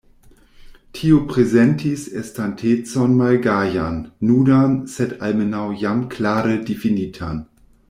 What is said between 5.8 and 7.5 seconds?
jam klare difinitan.